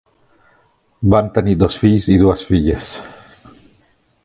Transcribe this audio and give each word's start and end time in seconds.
Van 1.15 1.29
tenir 1.35 1.53
dos 1.65 1.77
fills 1.85 2.09
i 2.15 2.17
dues 2.23 2.47
filles. 2.53 2.91